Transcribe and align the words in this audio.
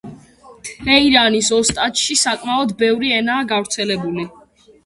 თეირანის 0.69 1.51
ოსტანში 1.59 2.19
საკმაოდ 2.23 2.75
ბევრი 2.83 3.15
ენაა 3.19 3.47
გავრცელებული. 3.55 4.27